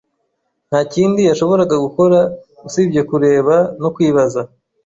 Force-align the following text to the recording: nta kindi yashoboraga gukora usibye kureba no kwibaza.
nta 0.69 0.79
kindi 0.93 1.21
yashoboraga 1.29 1.75
gukora 1.85 2.19
usibye 2.67 3.01
kureba 3.09 3.55
no 3.81 3.89
kwibaza. 3.95 4.41